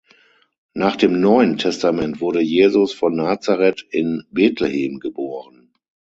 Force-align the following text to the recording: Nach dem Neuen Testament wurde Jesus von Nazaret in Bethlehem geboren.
Nach 0.73 0.95
dem 0.95 1.21
Neuen 1.21 1.59
Testament 1.59 2.21
wurde 2.21 2.41
Jesus 2.41 2.91
von 2.91 3.15
Nazaret 3.15 3.85
in 3.91 4.25
Bethlehem 4.31 4.99
geboren. 4.99 5.75